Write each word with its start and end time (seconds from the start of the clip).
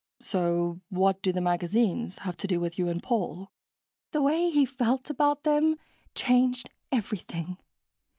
"So 0.23 0.81
what 0.89 1.21
do 1.21 1.31
the 1.31 1.41
magazines 1.41 2.17
have 2.25 2.35
to 2.37 2.47
do 2.47 2.59
with 2.59 2.79
you 2.79 2.87
and 2.89 3.03
Paul?" 3.03 3.51
"The 4.13 4.21
way 4.23 4.49
he 4.49 4.65
felt 4.65 5.11
about 5.11 5.43
them 5.43 5.75
changed 6.15 6.71
everything. 6.91 7.59